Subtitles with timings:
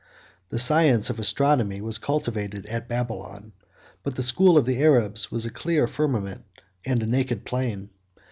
[0.49, 3.53] The science of astronomy was cultivated at Babylon;
[4.01, 6.43] but the school of the Arabs was a clear firmament
[6.83, 7.91] and a naked plain.